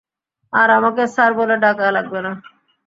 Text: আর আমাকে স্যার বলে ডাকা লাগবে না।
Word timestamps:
আর 0.53 0.67
আমাকে 0.77 1.03
স্যার 1.13 1.31
বলে 1.39 1.55
ডাকা 1.63 1.85
লাগবে 1.91 2.19
না। 2.25 2.31